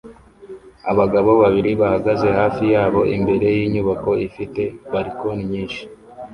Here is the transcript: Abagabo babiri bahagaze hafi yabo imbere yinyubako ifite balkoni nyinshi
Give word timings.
Abagabo 0.91 1.31
babiri 1.41 1.71
bahagaze 1.81 2.27
hafi 2.39 2.63
yabo 2.73 3.01
imbere 3.15 3.47
yinyubako 3.57 4.11
ifite 4.27 4.61
balkoni 4.91 5.43
nyinshi 5.51 5.81